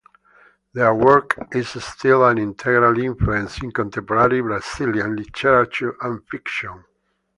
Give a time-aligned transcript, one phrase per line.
[0.73, 6.85] Their work is still an integral influence in contemporary Brazilian literature and fiction.